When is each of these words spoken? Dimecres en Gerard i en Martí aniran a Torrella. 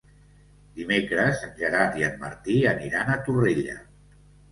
Dimecres 0.77 1.43
en 1.47 1.51
Gerard 1.59 1.99
i 2.03 2.05
en 2.07 2.15
Martí 2.23 2.55
aniran 2.71 3.13
a 3.13 3.19
Torrella. 3.29 3.77